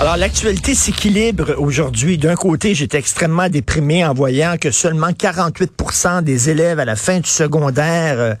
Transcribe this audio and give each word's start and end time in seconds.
Alors, 0.00 0.16
l'actualité 0.16 0.76
s'équilibre 0.76 1.56
aujourd'hui. 1.58 2.18
D'un 2.18 2.36
côté, 2.36 2.72
j'étais 2.72 2.98
extrêmement 2.98 3.48
déprimé 3.48 4.04
en 4.04 4.14
voyant 4.14 4.54
que 4.56 4.70
seulement 4.70 5.08
48% 5.08 6.22
des 6.22 6.50
élèves 6.50 6.78
à 6.78 6.84
la 6.84 6.94
fin 6.94 7.18
du 7.18 7.28
secondaire 7.28 8.20
euh, 8.20 8.34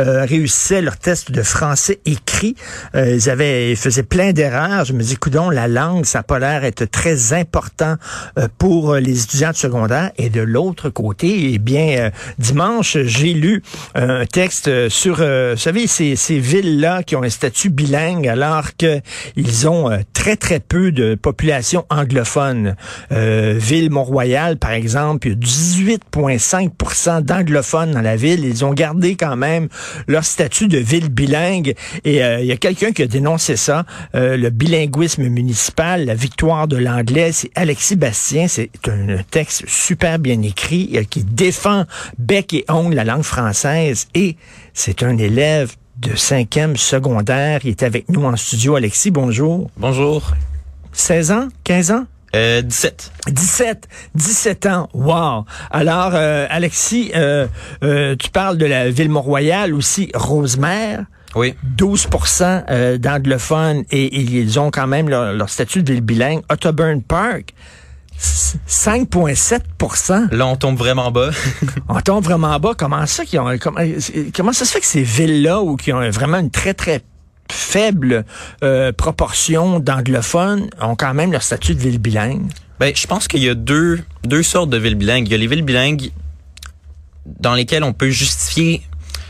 euh, 0.00 0.24
réussissaient 0.24 0.82
leur 0.82 0.96
test 0.96 1.30
de 1.30 1.42
français 1.44 2.00
écrit. 2.04 2.56
Euh, 2.96 3.14
ils 3.14 3.30
avaient, 3.30 3.70
ils 3.70 3.76
faisaient 3.76 4.02
plein 4.02 4.32
d'erreurs. 4.32 4.86
Je 4.86 4.92
me 4.92 5.04
dis, 5.04 5.14
coudon, 5.14 5.50
la 5.50 5.68
langue, 5.68 6.04
ça 6.04 6.18
n'a 6.18 6.22
pas 6.24 6.40
l'air 6.40 6.64
être 6.64 6.84
très 6.84 7.32
important 7.32 7.94
pour 8.58 8.96
les 8.96 9.22
étudiants 9.22 9.52
de 9.52 9.56
secondaire. 9.56 10.10
Et 10.18 10.30
de 10.30 10.40
l'autre 10.40 10.90
côté, 10.90 11.52
eh 11.52 11.58
bien, 11.58 12.10
dimanche, 12.40 12.98
j'ai 13.04 13.34
lu 13.34 13.62
un 13.94 14.26
texte 14.26 14.88
sur, 14.88 15.18
vous 15.18 15.56
savez, 15.56 15.86
ces, 15.86 16.16
ces 16.16 16.40
villes-là 16.40 17.04
qui 17.04 17.14
ont 17.14 17.22
un 17.22 17.30
statut 17.30 17.70
bilingue 17.70 18.26
alors 18.26 18.70
qu'ils 18.76 19.68
ont 19.68 19.96
très, 20.12 20.36
très 20.36 20.58
peu 20.58 20.90
de 20.90 21.03
population 21.20 21.84
anglophone. 21.90 22.76
Euh, 23.12 23.54
ville 23.58 23.90
Mont-Royal, 23.90 24.56
par 24.56 24.72
exemple, 24.72 25.28
il 25.28 25.32
y 25.32 25.34
a 25.34 25.38
18,5% 25.38 27.22
d'anglophones 27.22 27.92
dans 27.92 28.00
la 28.00 28.16
ville. 28.16 28.44
Ils 28.44 28.64
ont 28.64 28.72
gardé 28.72 29.16
quand 29.16 29.36
même 29.36 29.68
leur 30.06 30.24
statut 30.24 30.68
de 30.68 30.78
ville 30.78 31.08
bilingue. 31.08 31.74
Et 32.04 32.22
euh, 32.22 32.40
il 32.40 32.46
y 32.46 32.52
a 32.52 32.56
quelqu'un 32.56 32.92
qui 32.92 33.02
a 33.02 33.06
dénoncé 33.06 33.56
ça, 33.56 33.84
euh, 34.14 34.36
le 34.36 34.50
bilinguisme 34.50 35.28
municipal, 35.28 36.04
la 36.04 36.14
victoire 36.14 36.68
de 36.68 36.76
l'anglais. 36.76 37.32
C'est 37.32 37.50
Alexis 37.54 37.96
Bastien. 37.96 38.48
C'est 38.48 38.70
un 38.88 39.22
texte 39.30 39.64
super 39.66 40.18
bien 40.18 40.40
écrit 40.42 40.90
euh, 40.94 41.04
qui 41.04 41.24
défend 41.24 41.84
bec 42.18 42.52
et 42.54 42.64
ongle 42.68 42.94
la 42.94 43.04
langue 43.04 43.22
française. 43.22 44.08
Et 44.14 44.36
c'est 44.72 45.02
un 45.02 45.16
élève 45.18 45.74
de 45.98 46.14
cinquième 46.16 46.76
secondaire. 46.76 47.60
Il 47.64 47.70
est 47.70 47.82
avec 47.82 48.08
nous 48.08 48.24
en 48.24 48.36
studio. 48.36 48.76
Alexis, 48.76 49.10
bonjour. 49.10 49.70
Bonjour. 49.76 50.32
16 50.94 51.32
ans, 51.32 51.48
15 51.64 51.90
ans? 51.90 52.06
Euh, 52.34 52.62
17. 52.62 53.12
17. 53.28 53.88
17 54.14 54.66
ans. 54.66 54.88
Wow. 54.92 55.44
Alors, 55.70 56.10
euh, 56.14 56.46
Alexis, 56.50 57.12
euh, 57.14 57.46
euh, 57.84 58.16
tu 58.16 58.30
parles 58.30 58.58
de 58.58 58.66
la 58.66 58.90
ville 58.90 59.08
Mont-Royal 59.08 59.72
aussi, 59.72 60.10
Rosemère. 60.14 61.04
Oui. 61.36 61.54
12% 61.76 62.64
euh, 62.70 62.98
d'anglophones 62.98 63.84
et, 63.90 64.20
ils 64.20 64.60
ont 64.60 64.70
quand 64.70 64.86
même 64.86 65.08
leur, 65.08 65.48
statut 65.48 65.82
de 65.82 65.92
ville 65.92 66.02
bilingue. 66.02 66.42
Ottoburn 66.48 67.02
Park, 67.02 67.54
5,7% 68.20 70.32
Là, 70.32 70.46
on 70.46 70.54
tombe 70.56 70.76
vraiment 70.76 71.10
bas. 71.10 71.30
on 71.88 72.00
tombe 72.00 72.24
vraiment 72.24 72.58
bas. 72.60 72.74
Comment 72.76 73.06
ça 73.06 73.24
qu'ils 73.24 73.40
ont, 73.40 73.56
comment, 73.60 73.80
comment 74.34 74.52
ça 74.52 74.64
se 74.64 74.72
fait 74.72 74.80
que 74.80 74.86
ces 74.86 75.02
villes-là, 75.02 75.60
ou 75.60 75.76
qui 75.76 75.92
ont 75.92 76.08
vraiment 76.10 76.38
une 76.38 76.50
très, 76.50 76.74
très 76.74 77.00
faible 77.50 78.24
euh, 78.62 78.92
proportion 78.92 79.80
d'anglophones 79.80 80.68
ont 80.80 80.96
quand 80.96 81.14
même 81.14 81.32
leur 81.32 81.42
statut 81.42 81.74
de 81.74 81.80
ville 81.80 81.98
bilingue? 81.98 82.50
Ben, 82.80 82.92
je 82.94 83.06
pense 83.06 83.28
qu'il 83.28 83.42
y 83.42 83.48
a 83.48 83.54
deux, 83.54 84.00
deux 84.24 84.42
sortes 84.42 84.70
de 84.70 84.76
villes 84.76 84.96
bilingues. 84.96 85.28
Il 85.28 85.32
y 85.32 85.34
a 85.34 85.38
les 85.38 85.46
villes 85.46 85.62
bilingues 85.62 86.10
dans 87.26 87.54
lesquelles 87.54 87.84
on 87.84 87.92
peut 87.92 88.10
justifier 88.10 88.82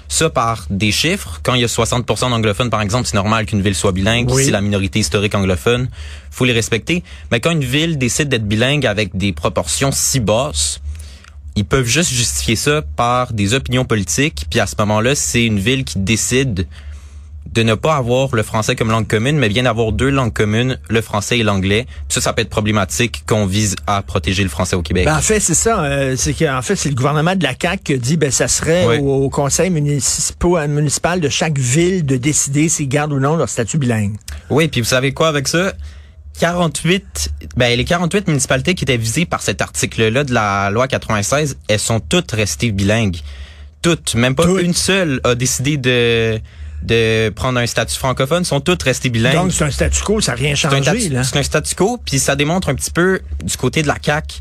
ça 0.08 0.30
par 0.30 0.66
des 0.70 0.92
chiffres. 0.92 1.40
Quand 1.42 1.54
il 1.54 1.60
y 1.60 1.64
a 1.64 1.68
60% 1.68 2.30
d'anglophones, 2.30 2.70
par 2.70 2.80
exemple, 2.80 3.06
c'est 3.06 3.16
normal 3.16 3.46
qu'une 3.46 3.62
ville 3.62 3.74
soit 3.74 3.92
bilingue. 3.92 4.30
Si 4.30 4.50
la 4.50 4.60
minorité 4.60 5.00
historique 5.00 5.34
anglophone, 5.34 5.88
faut 6.30 6.44
les 6.44 6.52
respecter. 6.52 7.02
Mais 7.30 7.40
quand 7.40 7.50
une 7.50 7.64
ville 7.64 7.98
décide 7.98 8.28
d'être 8.28 8.46
bilingue 8.46 8.86
avec 8.86 9.16
des 9.16 9.32
proportions 9.32 9.90
si 9.92 10.20
basses, 10.20 10.80
ils 11.56 11.64
peuvent 11.64 11.86
juste 11.86 12.10
justifier 12.10 12.56
ça 12.56 12.82
par 12.96 13.32
des 13.32 13.54
opinions 13.54 13.84
politiques. 13.84 14.46
Puis 14.50 14.60
à 14.60 14.66
ce 14.66 14.74
moment-là, 14.78 15.14
c'est 15.14 15.44
une 15.44 15.58
ville 15.58 15.84
qui 15.84 15.98
décide 15.98 16.66
de 17.54 17.62
ne 17.62 17.74
pas 17.74 17.94
avoir 17.94 18.34
le 18.34 18.42
français 18.42 18.74
comme 18.74 18.90
langue 18.90 19.06
commune, 19.06 19.38
mais 19.38 19.48
bien 19.48 19.62
d'avoir 19.62 19.92
deux 19.92 20.10
langues 20.10 20.32
communes, 20.32 20.76
le 20.88 21.00
français 21.00 21.38
et 21.38 21.44
l'anglais. 21.44 21.86
Ça, 22.08 22.20
ça 22.20 22.32
peut 22.32 22.42
être 22.42 22.50
problématique 22.50 23.22
qu'on 23.26 23.46
vise 23.46 23.76
à 23.86 24.02
protéger 24.02 24.42
le 24.42 24.48
français 24.48 24.74
au 24.74 24.82
Québec. 24.82 25.04
Ben, 25.04 25.16
en 25.16 25.20
fait, 25.20 25.38
c'est 25.38 25.54
ça. 25.54 25.84
Euh, 25.84 26.16
c'est 26.16 26.34
qu'en 26.34 26.62
fait, 26.62 26.74
c'est 26.74 26.88
le 26.88 26.96
gouvernement 26.96 27.36
de 27.36 27.44
la 27.44 27.54
CAQ 27.60 27.84
qui 27.84 27.98
dit 27.98 28.16
ben 28.16 28.32
ça 28.32 28.48
serait 28.48 28.98
au, 28.98 29.30
conseil 29.30 29.70
municipal, 29.70 30.68
municipal 30.68 31.20
de 31.20 31.28
chaque 31.28 31.56
ville 31.58 32.04
de 32.04 32.16
décider 32.16 32.68
s'ils 32.68 32.88
gardent 32.88 33.12
ou 33.12 33.20
non 33.20 33.36
leur 33.36 33.48
statut 33.48 33.78
bilingue. 33.78 34.16
Oui, 34.50 34.66
puis 34.66 34.80
vous 34.80 34.88
savez 34.88 35.12
quoi 35.12 35.28
avec 35.28 35.46
ça? 35.46 35.72
48, 36.40 37.30
ben 37.56 37.76
les 37.76 37.84
48 37.84 38.26
municipalités 38.26 38.74
qui 38.74 38.82
étaient 38.82 38.96
visées 38.96 39.26
par 39.26 39.42
cet 39.42 39.62
article-là 39.62 40.24
de 40.24 40.34
la 40.34 40.70
loi 40.70 40.88
96, 40.88 41.56
elles 41.68 41.78
sont 41.78 42.00
toutes 42.00 42.32
restées 42.32 42.72
bilingues. 42.72 43.18
Toutes, 43.80 44.16
même 44.16 44.34
pas 44.34 44.48
une 44.60 44.74
seule 44.74 45.20
a 45.22 45.36
décidé 45.36 45.76
de 45.76 46.40
de 46.84 47.30
prendre 47.30 47.58
un 47.58 47.66
statut 47.66 47.96
francophone 47.96 48.44
sont 48.44 48.60
toutes 48.60 48.82
restées 48.82 49.08
bilingues. 49.08 49.34
Donc 49.34 49.52
c'est 49.52 49.64
un 49.64 49.70
statu 49.70 50.02
quo, 50.02 50.20
ça 50.20 50.32
n'a 50.32 50.36
rien 50.36 50.54
changé. 50.54 51.10
C'est 51.24 51.38
un, 51.38 51.42
statu 51.42 51.74
quo, 51.74 51.98
puis 52.04 52.18
ça 52.18 52.36
démontre 52.36 52.68
un 52.68 52.74
petit 52.74 52.90
peu 52.90 53.20
du 53.42 53.56
côté 53.56 53.82
de 53.82 53.88
la 53.88 53.96
CAQ. 54.00 54.40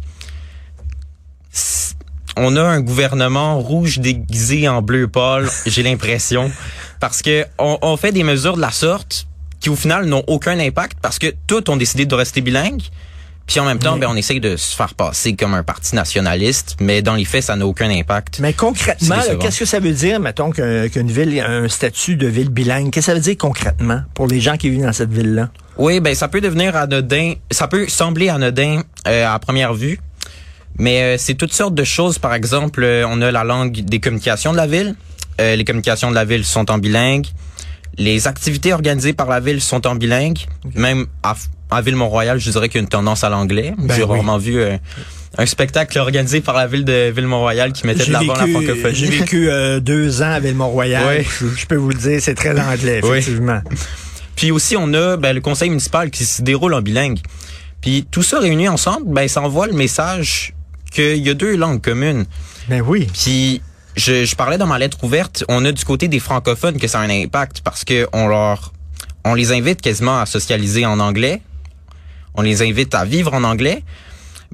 On 2.35 2.55
a 2.55 2.63
un 2.63 2.81
gouvernement 2.81 3.59
rouge 3.59 3.99
déguisé 3.99 4.67
en 4.67 4.81
bleu 4.81 5.07
pâle, 5.07 5.49
j'ai 5.65 5.83
l'impression, 5.83 6.51
parce 6.99 7.21
que 7.21 7.45
on, 7.59 7.77
on 7.81 7.95
fait 7.95 8.11
des 8.11 8.23
mesures 8.23 8.55
de 8.55 8.61
la 8.61 8.71
sorte 8.71 9.27
qui 9.59 9.69
au 9.69 9.75
final 9.75 10.05
n'ont 10.05 10.23
aucun 10.27 10.59
impact 10.59 10.97
parce 11.01 11.19
que 11.19 11.33
toutes 11.47 11.69
ont 11.69 11.77
décidé 11.77 12.05
de 12.05 12.15
rester 12.15 12.41
bilingues. 12.41 12.83
Puis 13.45 13.59
en 13.59 13.65
même 13.65 13.79
temps, 13.79 13.97
ben, 13.97 14.07
on 14.09 14.15
essaye 14.15 14.39
de 14.39 14.55
se 14.55 14.75
faire 14.75 14.93
passer 14.93 15.35
comme 15.35 15.53
un 15.53 15.63
parti 15.63 15.95
nationaliste, 15.95 16.77
mais 16.79 17.01
dans 17.01 17.15
les 17.15 17.25
faits, 17.25 17.43
ça 17.43 17.55
n'a 17.55 17.67
aucun 17.67 17.89
impact. 17.89 18.39
Mais 18.39 18.53
concrètement, 18.53 19.17
qu'est-ce 19.39 19.59
que 19.59 19.65
ça 19.65 19.79
veut 19.79 19.91
dire, 19.91 20.19
mettons, 20.19 20.51
qu'une 20.51 21.11
ville 21.11 21.39
a 21.41 21.49
un 21.49 21.67
statut 21.67 22.15
de 22.15 22.27
ville 22.27 22.49
bilingue? 22.49 22.91
Qu'est-ce 22.91 23.07
que 23.07 23.11
ça 23.11 23.15
veut 23.15 23.21
dire 23.21 23.37
concrètement 23.37 24.01
pour 24.13 24.27
les 24.27 24.39
gens 24.39 24.55
qui 24.55 24.69
vivent 24.69 24.83
dans 24.85 24.93
cette 24.93 25.11
ville-là? 25.11 25.49
Oui, 25.77 25.99
ben 25.99 26.13
ça 26.13 26.27
peut 26.27 26.41
devenir 26.41 26.75
anodin, 26.75 27.33
ça 27.49 27.67
peut 27.67 27.87
sembler 27.87 28.29
anodin 28.29 28.81
euh, 29.07 29.27
à 29.27 29.39
première 29.39 29.73
vue, 29.73 29.99
mais 30.77 31.01
euh, 31.01 31.17
c'est 31.17 31.33
toutes 31.33 31.53
sortes 31.53 31.73
de 31.73 31.83
choses. 31.83 32.19
Par 32.19 32.33
exemple, 32.33 32.83
euh, 32.83 33.05
on 33.09 33.21
a 33.21 33.31
la 33.31 33.43
langue 33.43 33.73
des 33.73 33.99
communications 33.99 34.51
de 34.51 34.57
la 34.57 34.67
ville. 34.67 34.95
les 35.39 35.65
communications 35.65 36.11
de 36.11 36.15
la 36.15 36.25
ville 36.25 36.45
sont 36.45 36.69
en 36.71 36.77
bilingue. 36.77 37.25
Les 37.97 38.27
activités 38.27 38.73
organisées 38.73 39.13
par 39.13 39.29
la 39.29 39.39
ville 39.39 39.61
sont 39.61 39.85
en 39.85 39.95
bilingue. 39.95 40.39
Même 40.75 41.05
à 41.21 41.35
en 41.73 41.81
Ville-Mont-Royal, 41.81 42.39
je 42.39 42.51
dirais 42.51 42.69
qu'il 42.69 42.79
y 42.79 42.81
a 42.81 42.83
une 42.83 42.89
tendance 42.89 43.23
à 43.23 43.29
l'anglais. 43.29 43.73
Ben 43.77 43.95
J'ai 43.95 44.03
rarement 44.03 44.37
vu 44.37 44.59
euh, 44.59 44.77
un 45.37 45.45
spectacle 45.45 45.97
organisé 45.97 46.41
par 46.41 46.55
la 46.55 46.67
ville 46.67 46.85
de 46.85 47.11
Ville-Mont-Royal 47.11 47.73
qui 47.73 47.87
mettait 47.87 48.05
de 48.05 48.11
l'avant 48.11 48.33
la 48.33 48.47
francophonie. 48.47 48.95
J'ai 48.95 49.07
vécu 49.07 49.49
euh, 49.49 49.79
deux 49.79 50.21
ans 50.21 50.31
à 50.31 50.39
Ville-Mont-Royal. 50.39 51.23
Je, 51.57 51.65
peux 51.65 51.75
vous 51.75 51.89
le 51.89 51.95
dire, 51.95 52.21
c'est 52.21 52.35
très 52.35 52.59
anglais, 52.59 53.01
effectivement. 53.03 53.61
Puis 54.35 54.51
aussi, 54.51 54.75
on 54.77 54.93
a 54.93 55.17
ben, 55.17 55.33
le 55.33 55.41
conseil 55.41 55.69
municipal 55.69 56.11
qui 56.11 56.25
se 56.25 56.41
déroule 56.41 56.73
en 56.73 56.81
bilingue. 56.81 57.19
Puis 57.81 58.07
tout 58.09 58.23
ça 58.23 58.39
réuni 58.39 58.67
ensemble, 58.67 59.11
ben, 59.13 59.27
ça 59.27 59.41
envoie 59.41 59.67
le 59.67 59.73
message 59.73 60.53
qu'il 60.91 61.17
y 61.17 61.29
a 61.29 61.33
deux 61.33 61.55
langues 61.55 61.81
communes. 61.81 62.25
Ben 62.69 62.81
oui. 62.81 63.07
Puis 63.13 63.61
je, 63.95 64.25
je 64.25 64.35
parlais 64.35 64.57
dans 64.57 64.67
ma 64.67 64.79
lettre 64.79 65.03
ouverte, 65.03 65.43
on 65.49 65.63
a 65.65 65.71
du 65.71 65.85
côté 65.85 66.07
des 66.07 66.19
francophones 66.19 66.77
que 66.77 66.87
ça 66.87 66.99
a 66.99 67.03
un 67.03 67.09
impact 67.09 67.61
parce 67.61 67.83
que 67.83 68.07
on 68.13 68.27
leur 68.27 68.73
on 69.25 69.35
les 69.35 69.51
invite 69.51 69.81
quasiment 69.81 70.19
à 70.19 70.25
socialiser 70.25 70.85
en 70.85 70.99
anglais, 70.99 71.41
on 72.35 72.41
les 72.41 72.61
invite 72.61 72.93
à 72.95 73.05
vivre 73.05 73.33
en 73.33 73.43
anglais. 73.43 73.83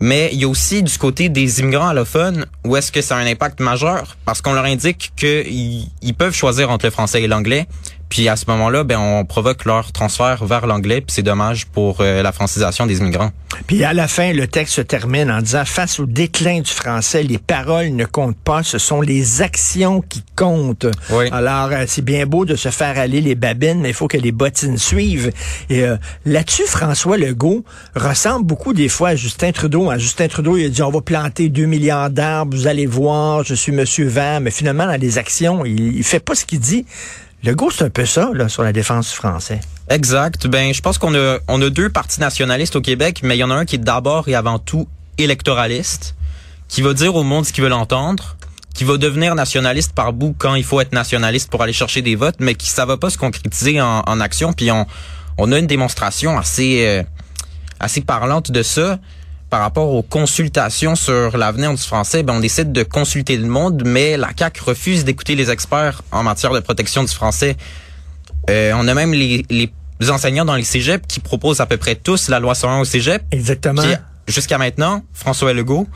Mais 0.01 0.29
il 0.31 0.39
y 0.39 0.45
a 0.45 0.47
aussi 0.47 0.81
du 0.81 0.97
côté 0.97 1.27
des 1.27 1.59
immigrants 1.59 1.89
allophones 1.89 2.45
où 2.63 2.77
est-ce 2.77 2.89
que 2.89 3.01
ça 3.01 3.17
a 3.17 3.19
un 3.19 3.25
impact 3.25 3.59
majeur 3.59 4.15
parce 4.23 4.41
qu'on 4.41 4.53
leur 4.53 4.63
indique 4.63 5.11
qu'ils 5.17 6.15
peuvent 6.17 6.33
choisir 6.33 6.69
entre 6.69 6.85
le 6.85 6.91
français 6.91 7.21
et 7.21 7.27
l'anglais, 7.27 7.67
puis 8.09 8.27
à 8.27 8.35
ce 8.35 8.45
moment-là, 8.47 8.83
ben 8.83 8.97
on 8.97 9.23
provoque 9.23 9.65
leur 9.65 9.91
transfert 9.91 10.43
vers 10.43 10.65
l'anglais, 10.65 10.99
puis 11.01 11.13
c'est 11.13 11.23
dommage 11.23 11.67
pour 11.67 11.97
euh, 12.01 12.23
la 12.23 12.31
francisation 12.31 12.87
des 12.87 12.97
immigrants. 12.97 13.31
Puis 13.67 13.83
à 13.83 13.93
la 13.93 14.07
fin, 14.07 14.33
le 14.33 14.47
texte 14.47 14.75
se 14.75 14.81
termine 14.81 15.29
en 15.29 15.41
disant 15.41 15.63
face 15.63 15.99
au 15.99 16.07
déclin 16.07 16.61
du 16.61 16.71
français, 16.71 17.21
les 17.21 17.37
paroles 17.37 17.89
ne 17.89 18.05
comptent 18.05 18.37
pas, 18.37 18.63
ce 18.63 18.79
sont 18.79 19.01
les 19.01 19.43
actions 19.43 20.01
qui 20.01 20.23
comptent. 20.35 20.87
Oui. 21.11 21.29
Alors 21.31 21.69
euh, 21.71 21.85
c'est 21.87 22.03
bien 22.03 22.25
beau 22.25 22.45
de 22.45 22.55
se 22.55 22.69
faire 22.69 22.97
aller 22.97 23.21
les 23.21 23.35
babines, 23.35 23.79
mais 23.79 23.89
il 23.89 23.95
faut 23.95 24.07
que 24.07 24.17
les 24.17 24.31
bottines 24.31 24.79
suivent. 24.79 25.31
Et 25.69 25.83
euh, 25.83 25.95
là-dessus, 26.25 26.65
François 26.65 27.17
Legault 27.17 27.63
ressemble 27.95 28.45
beaucoup 28.45 28.73
des 28.73 28.89
fois 28.89 29.09
à 29.09 29.15
Justin 29.15 29.51
Trudeau. 29.51 29.91
À 29.91 29.99
Justin 29.99 30.27
Trudeau, 30.27 30.57
il 30.57 30.65
a 30.65 30.69
dit 30.69 30.81
on 30.81 30.89
va 30.89 31.01
planter 31.01 31.49
2 31.49 31.65
milliards 31.65 32.09
d'arbres, 32.09 32.57
vous 32.57 32.65
allez 32.65 32.87
voir, 32.87 33.43
je 33.43 33.53
suis 33.53 33.71
Monsieur 33.71 34.07
Vert, 34.07 34.41
mais 34.41 34.51
finalement 34.51 34.87
dans 34.87 34.99
les 34.99 35.19
actions, 35.19 35.63
il, 35.63 35.97
il 35.97 36.03
fait 36.03 36.19
pas 36.19 36.33
ce 36.33 36.45
qu'il 36.45 36.59
dit. 36.59 36.85
Le 37.43 37.55
goût, 37.55 37.71
c'est 37.71 37.85
un 37.85 37.89
peu 37.89 38.05
ça, 38.05 38.29
là, 38.33 38.49
sur 38.49 38.63
la 38.63 38.73
défense 38.73 39.09
du 39.09 39.15
français. 39.15 39.61
Exact. 39.89 40.47
Ben, 40.47 40.73
je 40.73 40.81
pense 40.81 40.97
qu'on 40.97 41.15
a, 41.15 41.37
on 41.47 41.61
a 41.61 41.69
deux 41.69 41.89
partis 41.89 42.19
nationalistes 42.19 42.75
au 42.75 42.81
Québec, 42.81 43.21
mais 43.23 43.37
il 43.37 43.39
y 43.39 43.43
en 43.43 43.51
a 43.51 43.55
un 43.55 43.65
qui 43.65 43.75
est 43.75 43.79
d'abord 43.79 44.27
et 44.27 44.35
avant 44.35 44.59
tout 44.59 44.87
électoraliste, 45.17 46.15
qui 46.67 46.81
va 46.81 46.93
dire 46.93 47.15
au 47.15 47.23
monde 47.23 47.45
ce 47.45 47.53
qu'il 47.53 47.63
veut 47.63 47.69
l'entendre, 47.69 48.35
qui 48.73 48.83
va 48.83 48.97
devenir 48.97 49.35
nationaliste 49.35 49.93
par 49.93 50.13
bout 50.13 50.35
quand 50.37 50.55
il 50.55 50.63
faut 50.63 50.79
être 50.81 50.93
nationaliste 50.93 51.49
pour 51.49 51.63
aller 51.63 51.73
chercher 51.73 52.01
des 52.01 52.15
votes, 52.15 52.37
mais 52.39 52.55
qui 52.55 52.69
ça 52.69 52.85
va 52.85 52.97
pas 52.97 53.09
se 53.09 53.17
concrétiser 53.17 53.81
en, 53.81 54.03
en 54.05 54.19
action. 54.19 54.53
Puis 54.53 54.69
on, 54.71 54.85
on 55.37 55.51
a 55.51 55.57
une 55.59 55.67
démonstration 55.67 56.37
assez, 56.37 56.85
euh, 56.85 57.03
assez 57.79 58.01
parlante 58.01 58.51
de 58.51 58.63
ça. 58.63 58.99
Par 59.49 59.61
rapport 59.61 59.91
aux 59.91 60.03
consultations 60.03 60.95
sur 60.95 61.37
l'avenir 61.37 61.71
du 61.71 61.81
français, 61.81 62.23
ben 62.23 62.35
on 62.35 62.39
décide 62.39 62.71
de 62.71 62.83
consulter 62.83 63.35
le 63.37 63.47
monde, 63.47 63.83
mais 63.85 64.17
la 64.17 64.29
CAQ 64.37 64.61
refuse 64.63 65.05
d'écouter 65.05 65.35
les 65.35 65.49
experts 65.49 66.01
en 66.11 66.23
matière 66.23 66.53
de 66.53 66.59
protection 66.59 67.03
du 67.03 67.13
français. 67.13 67.57
Euh, 68.49 68.73
on 68.75 68.87
a 68.87 68.93
même 68.93 69.13
les, 69.13 69.45
les 69.49 69.71
enseignants 70.09 70.45
dans 70.45 70.55
les 70.55 70.63
cégeps 70.63 71.05
qui 71.07 71.19
proposent 71.19 71.61
à 71.61 71.65
peu 71.65 71.77
près 71.77 71.95
tous 71.95 72.29
la 72.29 72.39
loi 72.39 72.55
101 72.55 72.79
au 72.79 72.85
cégep. 72.85 73.23
Exactement. 73.31 73.81
Jusqu'à 74.27 74.57
maintenant, 74.57 75.03
François 75.13 75.53
Legault 75.53 75.87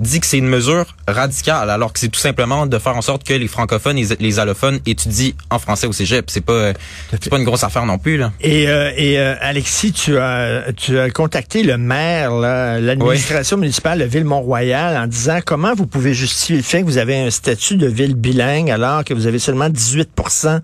dit 0.00 0.18
que 0.18 0.26
c'est 0.26 0.38
une 0.38 0.48
mesure 0.48 0.86
radicale, 1.06 1.70
alors 1.70 1.92
que 1.92 2.00
c'est 2.00 2.08
tout 2.08 2.20
simplement 2.20 2.66
de 2.66 2.78
faire 2.78 2.96
en 2.96 3.02
sorte 3.02 3.22
que 3.22 3.34
les 3.34 3.48
francophones 3.48 3.98
et 3.98 4.06
les 4.18 4.38
allophones 4.38 4.80
étudient 4.86 5.32
en 5.50 5.58
français 5.58 5.86
au 5.86 5.92
cégep. 5.92 6.30
C'est 6.30 6.40
pas, 6.40 6.72
c'est 7.10 7.28
pas 7.28 7.38
une 7.38 7.44
grosse 7.44 7.64
affaire 7.64 7.84
non 7.86 7.98
plus 7.98 8.16
là. 8.16 8.32
Et, 8.40 8.68
euh, 8.68 8.90
et 8.96 9.18
euh, 9.18 9.34
Alexis, 9.40 9.92
tu 9.92 10.18
as, 10.18 10.72
tu 10.76 10.98
as 10.98 11.10
contacté 11.10 11.62
le 11.62 11.76
maire, 11.76 12.32
l'administration 12.32 13.58
municipale 13.58 14.00
de 14.00 14.04
Ville-Mont-Royal, 14.04 14.96
en 14.96 15.06
disant 15.06 15.40
comment 15.44 15.74
vous 15.74 15.86
pouvez 15.86 16.14
justifier 16.14 16.56
le 16.56 16.62
fait 16.62 16.80
que 16.80 16.86
vous 16.86 16.98
avez 16.98 17.18
un 17.18 17.30
statut 17.30 17.76
de 17.76 17.86
ville 17.86 18.14
bilingue 18.14 18.70
alors 18.70 19.04
que 19.04 19.14
vous 19.14 19.26
avez 19.26 19.38
seulement 19.38 19.68
18% 19.68 20.60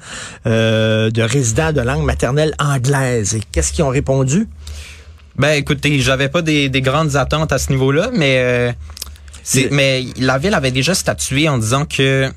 euh, 0.47 1.11
de 1.11 1.23
résidents 1.23 1.73
de 1.73 1.81
langue 1.81 2.05
maternelle 2.05 2.55
anglaise. 2.59 3.35
Et 3.35 3.41
qu'est-ce 3.53 3.73
qu'ils 3.73 3.85
ont 3.85 3.91
répondu? 3.91 4.49
Ben 5.39 5.51
écoutez, 5.51 6.01
j'avais 6.01 6.31
pas 6.31 6.41
des, 6.41 6.71
des, 6.71 6.81
grandes 6.81 7.15
attentes 7.15 7.53
à 7.53 7.59
ce 7.59 7.71
niveau-là, 7.71 8.09
mais 8.15 8.37
euh, 8.39 8.73
mais 9.71 10.05
la 10.19 10.39
ville 10.39 10.55
avait 10.55 10.71
déjà 10.71 10.95
statué 10.95 11.49
en 11.49 11.59
disant 11.59 11.85
que 11.85 12.31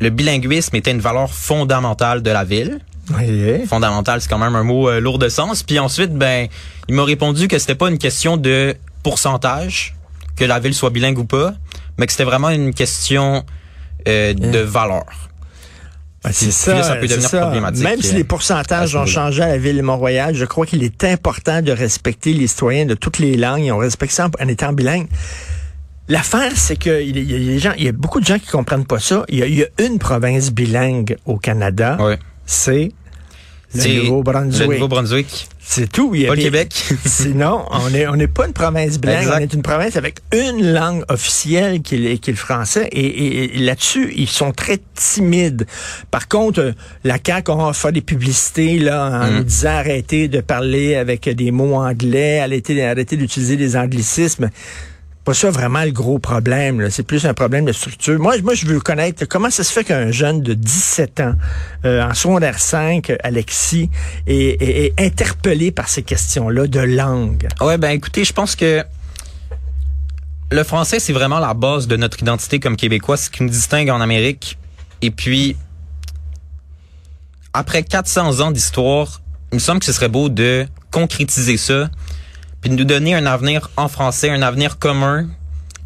le 0.00 0.10
bilinguisme 0.10 0.76
était 0.76 0.90
une 0.90 1.00
valeur 1.00 1.32
fondamentale 1.32 2.22
de 2.22 2.30
la 2.30 2.44
ville. 2.44 2.80
Oui. 3.16 3.64
Fondamental, 3.66 4.20
c'est 4.20 4.28
quand 4.28 4.38
même 4.38 4.56
un 4.56 4.64
mot 4.64 4.88
euh, 4.88 5.00
lourd 5.00 5.18
de 5.18 5.28
sens. 5.28 5.62
Puis 5.62 5.78
ensuite, 5.78 6.12
ben, 6.12 6.48
il 6.88 6.94
m'a 6.94 7.04
répondu 7.04 7.48
que 7.48 7.58
c'était 7.58 7.76
pas 7.76 7.88
une 7.88 7.98
question 7.98 8.36
de 8.36 8.74
pourcentage, 9.02 9.94
que 10.34 10.44
la 10.44 10.58
ville 10.58 10.74
soit 10.74 10.90
bilingue 10.90 11.18
ou 11.18 11.24
pas, 11.24 11.54
mais 11.98 12.06
que 12.06 12.12
c'était 12.12 12.24
vraiment 12.24 12.50
une 12.50 12.74
question 12.74 13.44
euh, 14.08 14.34
de 14.34 14.58
valeur. 14.58 15.04
c'est 16.32 16.50
ça, 16.50 16.82
ça 16.82 16.96
peut 16.96 17.06
devenir 17.06 17.30
problématique. 17.30 17.84
Même 17.84 18.02
si 18.02 18.14
les 18.14 18.24
pourcentages 18.24 18.96
ont 18.96 19.06
changé 19.06 19.42
à 19.42 19.48
la 19.48 19.58
ville 19.58 19.76
de 19.76 19.82
Montréal, 19.82 20.34
je 20.34 20.44
crois 20.44 20.66
qu'il 20.66 20.82
est 20.82 21.04
important 21.04 21.62
de 21.62 21.70
respecter 21.70 22.32
les 22.32 22.48
citoyens 22.48 22.86
de 22.86 22.94
toutes 22.94 23.20
les 23.20 23.36
langues 23.36 23.64
et 23.64 23.72
on 23.72 23.78
respecte 23.78 24.12
ça 24.12 24.28
en 24.40 24.48
étant 24.48 24.72
bilingue. 24.72 25.06
L'affaire, 26.08 26.52
c'est 26.54 26.76
qu'il 26.76 27.16
y, 27.18 27.34
a 27.34 27.38
des 27.38 27.58
gens, 27.58 27.72
il 27.76 27.84
y 27.84 27.88
a 27.88 27.92
beaucoup 27.92 28.20
de 28.20 28.26
gens 28.26 28.38
qui 28.38 28.46
comprennent 28.46 28.86
pas 28.86 29.00
ça. 29.00 29.24
Il 29.28 29.38
y 29.38 29.62
a, 29.62 29.66
une 29.84 29.98
province 29.98 30.52
bilingue 30.52 31.16
au 31.26 31.36
Canada. 31.36 31.98
C'est 32.44 32.92
le 33.74 34.02
Nouveau-Brunswick. 34.04 34.68
Le 34.68 34.74
Nouveau-Brunswick. 34.74 35.48
C'est 35.58 35.90
tout. 35.90 36.14
Il 36.14 36.22
y 36.22 36.24
a 36.26 36.28
pas 36.28 36.36
le 36.36 36.42
Québec. 36.42 36.72
Sinon, 37.04 37.64
on 37.70 37.92
est 37.92 38.06
on 38.06 38.14
n'est 38.14 38.28
pas 38.28 38.46
une 38.46 38.52
province 38.52 39.00
bilingue. 39.00 39.28
On 39.34 39.38
est 39.38 39.52
une 39.52 39.62
province 39.62 39.96
avec 39.96 40.20
une 40.32 40.72
langue 40.72 41.02
officielle 41.08 41.82
qui 41.82 42.06
est, 42.06 42.18
qui 42.18 42.30
est 42.30 42.34
le 42.34 42.38
français. 42.38 42.88
Et, 42.92 43.58
là-dessus, 43.58 44.12
ils 44.16 44.28
sont 44.28 44.52
très 44.52 44.78
timides. 44.94 45.66
Par 46.12 46.28
contre, 46.28 46.72
la 47.02 47.18
CAQ 47.24 47.50
a 47.50 47.72
fait 47.72 47.90
des 47.90 48.00
publicités 48.00 48.78
là 48.78 49.24
en 49.24 49.30
mm. 49.30 49.36
nous 49.36 49.44
disant 49.44 49.70
arrêtez 49.70 50.28
de 50.28 50.40
parler 50.40 50.94
avec 50.94 51.28
des 51.28 51.50
mots 51.50 51.74
anglais, 51.74 52.38
arrêtez, 52.38 52.84
arrêtez 52.84 53.16
d'utiliser 53.16 53.56
des 53.56 53.76
anglicismes 53.76 54.50
pas 55.26 55.34
ça 55.34 55.50
vraiment 55.50 55.82
le 55.82 55.90
gros 55.90 56.20
problème. 56.20 56.88
C'est 56.88 57.02
plus 57.02 57.26
un 57.26 57.34
problème 57.34 57.64
de 57.64 57.72
structure. 57.72 58.16
Moi, 58.20 58.36
moi, 58.42 58.54
je 58.54 58.64
veux 58.64 58.78
connaître 58.78 59.24
comment 59.24 59.50
ça 59.50 59.64
se 59.64 59.72
fait 59.72 59.82
qu'un 59.82 60.12
jeune 60.12 60.40
de 60.40 60.54
17 60.54 61.18
ans, 61.20 61.34
euh, 61.84 62.08
en 62.08 62.14
secondaire 62.14 62.60
5, 62.60 63.12
Alexis, 63.24 63.90
est, 64.28 64.94
interpellé 65.00 65.72
par 65.72 65.88
ces 65.88 66.04
questions-là 66.04 66.68
de 66.68 66.78
langue? 66.78 67.48
Ouais, 67.60 67.76
ben 67.76 67.90
écoutez, 67.90 68.24
je 68.24 68.32
pense 68.32 68.54
que 68.54 68.84
le 70.52 70.62
français, 70.62 71.00
c'est 71.00 71.12
vraiment 71.12 71.40
la 71.40 71.54
base 71.54 71.88
de 71.88 71.96
notre 71.96 72.22
identité 72.22 72.60
comme 72.60 72.76
Québécois, 72.76 73.16
ce 73.16 73.28
qui 73.28 73.42
nous 73.42 73.50
distingue 73.50 73.90
en 73.90 74.00
Amérique. 74.00 74.56
Et 75.02 75.10
puis, 75.10 75.56
après 77.52 77.82
400 77.82 78.38
ans 78.38 78.52
d'histoire, 78.52 79.22
il 79.50 79.56
me 79.56 79.60
semble 79.60 79.80
que 79.80 79.86
ce 79.86 79.92
serait 79.92 80.08
beau 80.08 80.28
de 80.28 80.66
concrétiser 80.92 81.56
ça 81.56 81.90
puis 82.66 82.74
de 82.74 82.82
nous 82.82 82.84
donner 82.84 83.14
un 83.14 83.26
avenir 83.26 83.70
en 83.76 83.86
français, 83.86 84.28
un 84.28 84.42
avenir 84.42 84.80
commun 84.80 85.28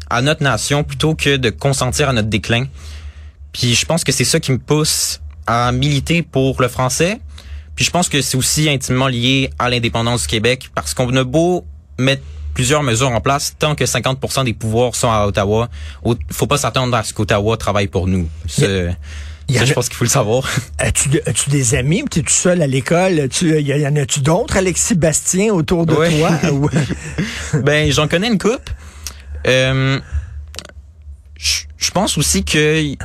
à 0.09 0.23
notre 0.23 0.41
nation 0.41 0.83
plutôt 0.83 1.13
que 1.13 1.37
de 1.37 1.51
consentir 1.51 2.09
à 2.09 2.13
notre 2.13 2.27
déclin. 2.27 2.65
Puis 3.51 3.75
je 3.75 3.85
pense 3.85 4.03
que 4.03 4.11
c'est 4.11 4.25
ça 4.25 4.39
qui 4.39 4.51
me 4.51 4.57
pousse 4.57 5.21
à 5.45 5.71
militer 5.71 6.23
pour 6.23 6.59
le 6.59 6.67
français. 6.67 7.19
Puis 7.75 7.85
je 7.85 7.91
pense 7.91 8.09
que 8.09 8.19
c'est 8.23 8.35
aussi 8.35 8.67
intimement 8.67 9.09
lié 9.09 9.51
à 9.59 9.69
l'indépendance 9.69 10.23
du 10.23 10.27
Québec 10.27 10.71
parce 10.73 10.95
qu'on 10.95 11.15
a 11.15 11.23
beau 11.23 11.67
mettre 11.99 12.23
plusieurs 12.55 12.81
mesures 12.81 13.11
en 13.11 13.21
place 13.21 13.55
tant 13.59 13.75
que 13.75 13.83
50% 13.83 14.45
des 14.45 14.53
pouvoirs 14.53 14.95
sont 14.95 15.11
à 15.11 15.27
Ottawa. 15.27 15.69
Faut 16.31 16.47
pas 16.47 16.57
s'attendre 16.57 16.97
à 16.97 17.03
ce 17.03 17.13
qu'Ottawa 17.13 17.57
travaille 17.57 17.89
pour 17.89 18.07
nous. 18.07 18.27
Je 19.53 19.73
pense 19.73 19.89
qu'il 19.89 19.97
faut 19.97 20.03
le 20.03 20.09
savoir. 20.09 20.49
As-tu, 20.77 21.09
des 21.49 21.75
amis? 21.75 22.03
Tu 22.09 22.19
es 22.19 22.21
tout 22.21 22.29
seul 22.29 22.61
à 22.61 22.67
l'école? 22.67 23.27
Tu, 23.29 23.59
y, 23.61 23.87
en 23.87 23.95
a-tu 23.95 24.21
d'autres, 24.21 24.57
Alexis 24.57 24.95
Bastien, 24.95 25.53
autour 25.53 25.85
de 25.85 25.95
toi? 25.95 26.31
ben, 27.63 27.91
j'en 27.91 28.07
connais 28.07 28.27
une 28.27 28.37
coupe. 28.37 28.69
Euh, 29.47 29.99
je 31.37 31.91
pense 31.91 32.17
aussi 32.17 32.43
que 32.43 32.95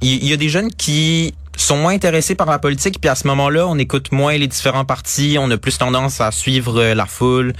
il 0.00 0.26
y, 0.26 0.32
a 0.34 0.36
des 0.36 0.50
jeunes 0.50 0.70
qui 0.70 1.34
sont 1.56 1.78
moins 1.78 1.94
intéressés 1.94 2.34
par 2.34 2.46
la 2.46 2.58
politique, 2.58 3.00
puis 3.00 3.08
à 3.08 3.14
ce 3.14 3.26
moment-là, 3.28 3.66
on 3.66 3.78
écoute 3.78 4.12
moins 4.12 4.36
les 4.36 4.46
différents 4.46 4.84
partis, 4.84 5.36
on 5.40 5.50
a 5.50 5.56
plus 5.56 5.78
tendance 5.78 6.20
à 6.20 6.30
suivre 6.30 6.78
euh, 6.78 6.94
la 6.94 7.06
foule. 7.06 7.54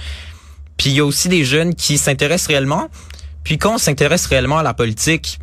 Puis 0.77 0.91
il 0.91 0.95
y 0.95 0.99
a 0.99 1.05
aussi 1.05 1.27
des 1.27 1.43
jeunes 1.43 1.73
qui 1.73 1.97
s'intéressent 1.97 2.47
réellement. 2.47 2.89
Puis 3.43 3.57
quand 3.57 3.75
on 3.75 3.77
s'intéresse 3.77 4.27
réellement 4.27 4.59
à 4.59 4.63
la 4.63 4.75
politique, 4.75 5.39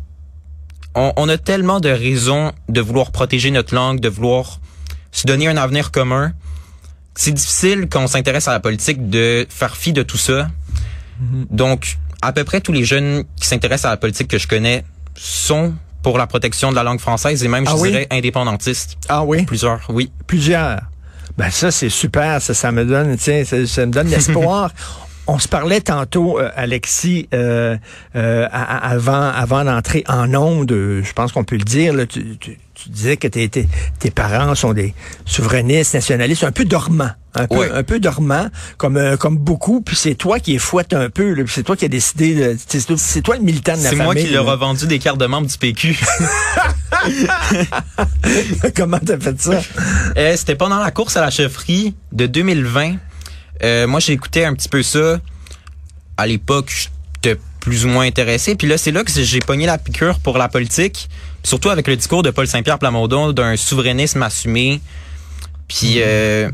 on, 0.95 1.29
a 1.29 1.37
tellement 1.37 1.79
de 1.79 1.89
raisons 1.89 2.51
de 2.69 2.81
vouloir 2.81 3.11
protéger 3.11 3.51
notre 3.51 3.73
langue, 3.73 3.99
de 3.99 4.09
vouloir 4.09 4.59
se 5.11 5.25
donner 5.25 5.47
un 5.47 5.57
avenir 5.57 5.91
commun. 5.91 6.33
C'est 7.15 7.31
difficile 7.31 7.87
quand 7.89 8.03
on 8.03 8.07
s'intéresse 8.07 8.47
à 8.47 8.51
la 8.51 8.59
politique 8.59 9.09
de 9.09 9.45
faire 9.49 9.75
fi 9.75 9.93
de 9.93 10.03
tout 10.03 10.17
ça. 10.17 10.49
Mm-hmm. 11.21 11.45
Donc, 11.51 11.97
à 12.21 12.31
peu 12.31 12.43
près 12.43 12.61
tous 12.61 12.71
les 12.71 12.85
jeunes 12.85 13.23
qui 13.39 13.47
s'intéressent 13.47 13.85
à 13.85 13.89
la 13.91 13.97
politique 13.97 14.27
que 14.27 14.37
je 14.37 14.47
connais 14.47 14.83
sont 15.15 15.73
pour 16.01 16.17
la 16.17 16.27
protection 16.27 16.71
de 16.71 16.75
la 16.75 16.83
langue 16.83 16.99
française 16.99 17.43
et 17.43 17.47
même, 17.47 17.65
je 17.65 17.71
ah 17.71 17.81
dirais, 17.81 18.07
indépendantistes. 18.11 18.97
Ah 19.09 19.23
oui? 19.23 19.43
Plusieurs, 19.45 19.81
oui. 19.89 20.11
Plusieurs. 20.27 20.81
Ben 21.37 21.49
ça, 21.49 21.71
c'est 21.71 21.89
super. 21.89 22.41
Ça, 22.41 22.53
ça 22.53 22.71
me 22.71 22.85
donne, 22.85 23.17
tiens, 23.17 23.43
ça, 23.45 23.65
ça 23.65 23.85
me 23.85 23.91
donne 23.91 24.07
l'espoir. 24.07 24.71
On 25.25 25.39
se 25.39 25.47
parlait 25.47 25.79
tantôt, 25.79 26.37
euh, 26.37 26.49
Alexis, 26.55 27.29
euh, 27.33 27.77
euh, 28.15 28.47
avant, 28.51 29.29
avant 29.29 29.63
d'entrer 29.63 30.03
en 30.09 30.33
onde, 30.33 30.69
je 30.69 31.13
pense 31.13 31.31
qu'on 31.31 31.45
peut 31.45 31.55
le 31.55 31.63
dire, 31.63 31.93
là, 31.93 32.05
tu, 32.05 32.37
tu, 32.37 32.57
disais 32.87 33.15
que 33.15 33.29
tes, 33.29 33.47
tes, 33.47 33.67
parents 34.11 34.53
sont 34.55 34.73
des 34.73 34.93
souverainistes, 35.23 35.93
nationalistes, 35.93 36.43
un 36.43 36.51
peu 36.51 36.65
dormants. 36.65 37.11
Un 37.35 37.47
peu, 37.47 37.73
un 37.73 37.83
peu 37.83 37.99
dormants, 37.99 38.49
comme, 38.77 39.17
comme 39.17 39.37
beaucoup, 39.37 39.81
puis 39.81 39.95
c'est 39.95 40.13
toi 40.15 40.39
qui 40.39 40.55
es 40.55 40.57
fouette 40.59 40.93
un 40.93 41.09
peu, 41.09 41.33
c'est 41.47 41.63
toi 41.63 41.77
qui 41.77 41.85
as 41.85 41.87
décidé, 41.87 42.35
de, 42.35 42.57
c'est 42.97 43.21
toi 43.21 43.37
le 43.37 43.41
militant 43.41 43.77
de 43.77 43.83
la 43.83 43.89
famille. 43.89 43.97
C'est 43.97 44.03
moi 44.03 44.15
qui 44.15 44.27
leur 44.27 44.53
ai 44.53 44.57
vendu 44.57 44.85
des 44.85 44.99
cartes 44.99 45.19
de 45.19 45.25
membres 45.25 45.47
du 45.47 45.57
PQ. 45.57 45.97
Comment 48.75 48.99
t'as 48.99 49.17
fait 49.17 49.41
ça? 49.41 49.61
C'était 50.35 50.55
pendant 50.55 50.79
la 50.79 50.91
course 50.91 51.15
à 51.15 51.21
la 51.21 51.31
chefferie 51.31 51.95
de 52.11 52.27
2020. 52.27 52.97
Euh, 53.63 53.87
moi, 53.87 53.99
j'ai 53.99 54.13
écouté 54.13 54.45
un 54.45 54.53
petit 54.53 54.69
peu 54.69 54.83
ça. 54.83 55.19
À 56.17 56.27
l'époque, 56.27 56.71
j'étais 57.15 57.39
plus 57.59 57.85
ou 57.85 57.89
moins 57.89 58.05
intéressé. 58.05 58.55
Puis 58.55 58.67
là, 58.67 58.77
c'est 58.77 58.91
là 58.91 59.03
que 59.03 59.11
j'ai 59.11 59.39
pogné 59.39 59.65
la 59.65 59.77
piqûre 59.77 60.19
pour 60.19 60.37
la 60.37 60.49
politique. 60.49 61.09
Surtout 61.43 61.69
avec 61.69 61.87
le 61.87 61.95
discours 61.95 62.23
de 62.23 62.29
Paul 62.29 62.47
Saint-Pierre 62.47 62.79
Plamondon 62.79 63.31
d'un 63.31 63.55
souverainisme 63.55 64.21
assumé. 64.21 64.81
Puis 65.67 65.95
euh, 65.97 66.49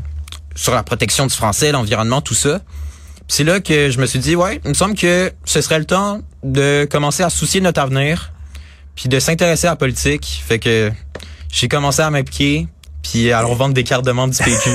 sur 0.54 0.74
la 0.74 0.82
protection 0.82 1.26
du 1.26 1.34
français, 1.34 1.72
l'environnement, 1.72 2.20
tout 2.20 2.34
ça. 2.34 2.60
C'est 3.28 3.44
là 3.44 3.60
que 3.60 3.90
je 3.90 3.98
me 3.98 4.06
suis 4.06 4.18
dit, 4.18 4.34
ouais, 4.34 4.60
il 4.64 4.70
me 4.70 4.74
semble 4.74 4.94
que 4.94 5.32
ce 5.44 5.60
serait 5.60 5.78
le 5.78 5.84
temps 5.84 6.20
de 6.42 6.86
commencer 6.90 7.22
à 7.22 7.30
soucier 7.30 7.60
de 7.60 7.64
notre 7.64 7.80
avenir, 7.80 8.32
puis 8.96 9.08
de 9.08 9.20
s'intéresser 9.20 9.68
à 9.68 9.70
la 9.70 9.76
politique. 9.76 10.42
Fait 10.46 10.58
que 10.58 10.90
j'ai 11.52 11.68
commencé 11.68 12.02
à 12.02 12.10
m'impliquer, 12.10 12.66
puis 13.02 13.32
alors 13.32 13.54
vendre 13.54 13.74
des 13.74 13.84
cartes 13.84 14.04
de 14.04 14.12
membre 14.12 14.34
du 14.34 14.42
PQ. 14.42 14.70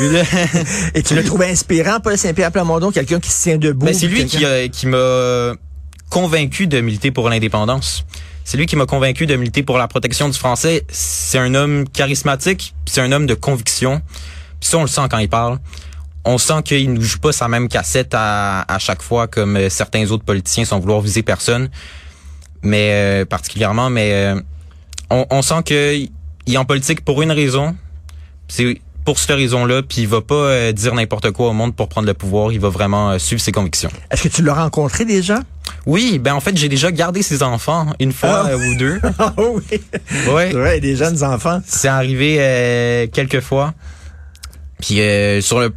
Et 0.96 1.04
tu 1.04 1.16
l'as 1.16 1.24
trouvé 1.26 1.50
inspirant, 1.50 2.00
Paul 2.00 2.18
Saint-Pierre 2.18 2.52
Plamondon, 2.52 2.92
quelqu'un 2.92 3.20
qui 3.20 3.32
se 3.32 3.44
tient 3.44 3.58
debout. 3.58 3.86
Ben, 3.86 3.94
c'est 3.94 4.08
lui 4.08 4.26
qui, 4.26 4.46
qui 4.72 4.88
m'a 4.88 5.54
convaincu 6.10 6.68
de 6.68 6.82
militer 6.82 7.12
pour 7.12 7.30
l'indépendance. 7.30 8.06
C'est 8.46 8.58
lui 8.58 8.68
qui 8.68 8.76
m'a 8.76 8.86
convaincu 8.86 9.26
de 9.26 9.36
militer 9.36 9.64
pour 9.64 9.80
la 9.80 9.88
protection 9.88 10.30
du 10.30 10.38
français. 10.38 10.86
C'est 10.88 11.40
un 11.40 11.56
homme 11.56 11.90
charismatique, 11.90 12.76
c'est 12.86 13.02
un 13.02 13.12
homme 13.12 13.26
de 13.26 13.34
conviction. 13.34 14.02
Puis 14.60 14.70
ça, 14.70 14.78
on 14.78 14.84
le 14.84 14.88
sent 14.88 15.02
quand 15.10 15.18
il 15.18 15.30
parle. 15.30 15.58
On 16.26 16.38
sent 16.38 16.62
qu'il 16.64 16.94
ne 16.94 17.02
joue 17.02 17.20
pas 17.20 17.32
sa 17.32 17.48
même 17.48 17.68
cassette 17.68 18.14
à, 18.14 18.62
à 18.62 18.80
chaque 18.80 19.02
fois 19.02 19.28
comme 19.28 19.58
euh, 19.58 19.70
certains 19.70 20.10
autres 20.12 20.24
politiciens 20.24 20.64
sans 20.64 20.80
vouloir 20.80 21.02
viser 21.02 21.24
personne. 21.24 21.70
Mais 22.62 22.92
euh, 22.94 23.26
particulièrement, 23.26 23.90
mais 23.90 24.12
euh, 24.14 24.40
on, 25.10 25.26
on 25.30 25.42
sent 25.42 25.64
qu'il 25.66 26.12
est 26.48 26.58
en 26.58 26.66
politique 26.66 27.04
pour 27.04 27.22
une 27.22 27.32
raison, 27.32 27.76
c'est 28.48 28.80
pour 29.06 29.20
cette 29.20 29.36
raison-là, 29.36 29.84
puis 29.84 30.02
il 30.02 30.08
va 30.08 30.22
pas 30.22 30.34
euh, 30.36 30.72
dire 30.72 30.96
n'importe 30.96 31.30
quoi 31.32 31.50
au 31.50 31.54
monde 31.54 31.76
pour 31.76 31.88
prendre 31.90 32.08
le 32.08 32.14
pouvoir. 32.16 32.52
Il 32.52 32.60
va 32.60 32.70
vraiment 32.70 33.12
euh, 33.12 33.20
suivre 33.20 33.40
ses 33.42 33.52
convictions. 33.52 33.90
Est-ce 34.10 34.24
que 34.24 34.28
tu 34.30 34.42
l'as 34.42 34.56
rencontré 34.56 35.06
déjà? 35.06 35.40
Oui, 35.86 36.18
ben 36.18 36.34
en 36.34 36.40
fait, 36.40 36.58
j'ai 36.58 36.70
déjà 36.70 36.92
gardé 36.92 37.22
ses 37.22 37.44
enfants 37.44 37.94
une 38.00 38.12
fois 38.12 38.46
Ah. 38.48 38.50
euh, 38.50 38.58
ou 38.72 38.76
deux. 38.76 39.00
Ah 39.20 39.34
oui. 39.38 39.80
Ouais. 40.32 40.56
Ouais, 40.56 40.80
des 40.80 40.96
jeunes 40.96 41.24
enfants. 41.24 41.62
C'est 41.68 41.88
arrivé 41.88 42.38
euh, 42.40 43.06
quelques 43.14 43.42
fois. 43.42 43.74
Puis 44.82 45.00
euh, 45.02 45.42
sur 45.42 45.60
le 45.60 45.72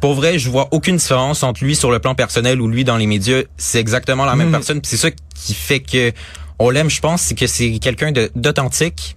pour 0.00 0.14
vrai, 0.14 0.38
je 0.38 0.48
vois 0.48 0.68
aucune 0.70 0.96
différence 0.96 1.42
entre 1.42 1.62
lui 1.62 1.76
sur 1.76 1.90
le 1.90 1.98
plan 1.98 2.14
personnel 2.14 2.60
ou 2.62 2.68
lui 2.68 2.84
dans 2.84 2.96
les 2.96 3.06
médias. 3.06 3.42
C'est 3.58 3.80
exactement 3.80 4.24
la 4.24 4.34
même 4.34 4.48
Mm. 4.48 4.52
personne. 4.52 4.80
C'est 4.82 4.96
ça 4.96 5.10
qui 5.10 5.52
fait 5.54 5.80
que 5.80 6.12
on 6.58 6.70
l'aime, 6.70 6.88
je 6.88 7.00
pense, 7.00 7.22
c'est 7.22 7.34
que 7.34 7.46
c'est 7.46 7.78
quelqu'un 7.80 8.12
d'authentique. 8.34 9.16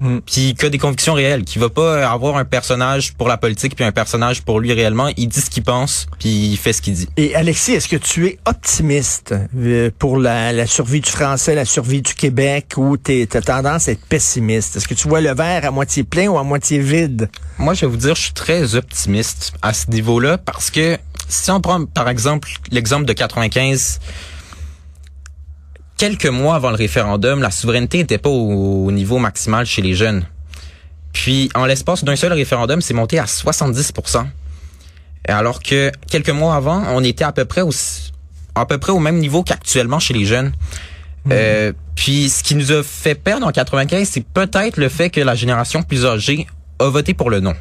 Mm. 0.00 0.18
Puis 0.26 0.54
qui 0.54 0.66
a 0.66 0.68
des 0.68 0.78
convictions 0.78 1.14
réelles, 1.14 1.44
qui 1.44 1.58
va 1.58 1.68
pas 1.68 2.08
avoir 2.10 2.36
un 2.36 2.44
personnage 2.44 3.12
pour 3.14 3.28
la 3.28 3.36
politique 3.36 3.76
puis 3.76 3.84
un 3.84 3.92
personnage 3.92 4.42
pour 4.42 4.60
lui 4.60 4.72
réellement. 4.72 5.08
Il 5.16 5.28
dit 5.28 5.40
ce 5.40 5.50
qu'il 5.50 5.62
pense 5.62 6.06
puis 6.18 6.30
il 6.52 6.56
fait 6.56 6.72
ce 6.72 6.82
qu'il 6.82 6.94
dit. 6.94 7.08
Et 7.16 7.34
Alexis, 7.34 7.72
est-ce 7.72 7.88
que 7.88 7.96
tu 7.96 8.26
es 8.26 8.38
optimiste 8.46 9.34
euh, 9.56 9.90
pour 9.98 10.18
la, 10.18 10.52
la 10.52 10.66
survie 10.66 11.00
du 11.00 11.10
français, 11.10 11.54
la 11.54 11.64
survie 11.64 12.02
du 12.02 12.14
Québec, 12.14 12.74
ou 12.76 12.96
tu 12.96 13.28
as 13.32 13.40
tendance 13.42 13.88
à 13.88 13.92
être 13.92 14.04
pessimiste? 14.06 14.76
Est-ce 14.76 14.88
que 14.88 14.94
tu 14.94 15.08
vois 15.08 15.20
le 15.20 15.34
verre 15.34 15.64
à 15.64 15.70
moitié 15.70 16.04
plein 16.04 16.28
ou 16.28 16.38
à 16.38 16.44
moitié 16.44 16.78
vide? 16.78 17.28
Moi, 17.58 17.74
je 17.74 17.82
vais 17.82 17.86
vous 17.88 17.96
dire, 17.96 18.14
je 18.14 18.22
suis 18.22 18.32
très 18.32 18.74
optimiste 18.74 19.52
à 19.60 19.74
ce 19.74 19.90
niveau-là 19.90 20.38
parce 20.38 20.70
que 20.70 20.98
si 21.28 21.50
on 21.50 21.60
prend 21.60 21.84
par 21.84 22.08
exemple 22.08 22.48
l'exemple 22.70 23.04
de 23.04 23.12
95, 23.12 24.00
quelques 26.00 26.26
mois 26.26 26.54
avant 26.54 26.70
le 26.70 26.76
référendum, 26.76 27.42
la 27.42 27.50
souveraineté 27.50 27.98
n'était 27.98 28.16
pas 28.16 28.30
au, 28.30 28.86
au 28.86 28.90
niveau 28.90 29.18
maximal 29.18 29.66
chez 29.66 29.82
les 29.82 29.92
jeunes. 29.92 30.24
Puis, 31.12 31.50
en 31.54 31.66
l'espace 31.66 32.04
d'un 32.04 32.16
seul 32.16 32.32
référendum, 32.32 32.80
c'est 32.80 32.94
monté 32.94 33.18
à 33.18 33.26
70% 33.26 34.24
Alors 35.28 35.62
que 35.62 35.92
quelques 36.10 36.30
mois 36.30 36.54
avant, 36.54 36.82
on 36.88 37.04
était 37.04 37.24
à 37.24 37.32
peu 37.32 37.44
près 37.44 37.60
au, 37.60 37.70
à 38.54 38.64
peu 38.64 38.78
près 38.78 38.92
au 38.92 38.98
même 38.98 39.18
niveau 39.18 39.42
qu'actuellement 39.42 39.98
chez 39.98 40.14
les 40.14 40.24
jeunes. 40.24 40.52
Euh, 41.30 41.74
puis, 41.96 42.30
ce 42.30 42.42
qui 42.42 42.54
nous 42.54 42.72
a 42.72 42.82
fait 42.82 43.14
perdre 43.14 43.46
en 43.46 43.52
95, 43.52 44.08
c'est 44.08 44.24
peut-être 44.24 44.78
le 44.78 44.88
fait 44.88 45.10
que 45.10 45.20
la 45.20 45.34
génération 45.34 45.82
plus 45.82 46.06
âgée 46.06 46.46
a 46.78 46.88
voté 46.88 47.12
pour 47.12 47.28
le 47.28 47.40
non. 47.40 47.54